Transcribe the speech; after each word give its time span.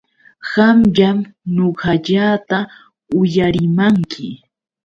Qamllam 0.51 1.17
ñuqallata 1.55 2.57
uyarimanki. 3.19 4.27